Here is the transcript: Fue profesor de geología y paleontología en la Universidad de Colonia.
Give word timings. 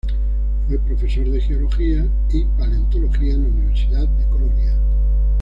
Fue 0.67 0.79
profesor 0.79 1.29
de 1.29 1.39
geología 1.39 2.03
y 2.31 2.43
paleontología 2.57 3.35
en 3.35 3.43
la 3.43 3.49
Universidad 3.49 4.07
de 4.07 4.27
Colonia. 4.29 4.75